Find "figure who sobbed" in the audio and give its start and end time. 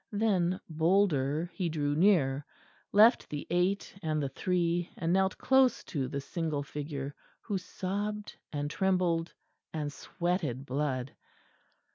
6.63-8.35